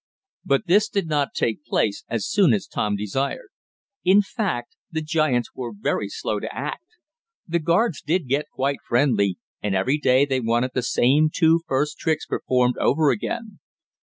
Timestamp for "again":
13.11-13.59